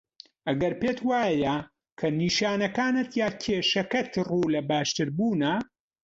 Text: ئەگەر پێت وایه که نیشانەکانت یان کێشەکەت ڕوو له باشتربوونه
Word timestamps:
ئەگەر 0.47 0.73
پێت 0.81 0.99
وایه 1.09 1.57
که 1.99 2.07
نیشانەکانت 2.19 3.09
یان 3.19 3.33
کێشەکەت 3.43 4.11
ڕوو 4.29 4.51
له 4.53 4.61
باشتربوونه 4.69 5.51